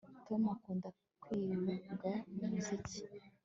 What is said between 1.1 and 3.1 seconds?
kwiga umuziki